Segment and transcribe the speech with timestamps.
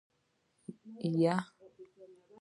[1.19, 1.35] يه.